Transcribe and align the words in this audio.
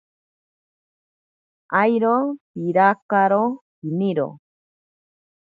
Airo 1.81 2.15
pirakaro 2.53 3.43
piniro. 3.79 4.27